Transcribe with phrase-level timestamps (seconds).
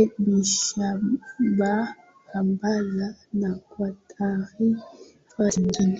[0.00, 1.82] ebi shabaan
[2.40, 5.96] abdallah na kwa taarifa zingine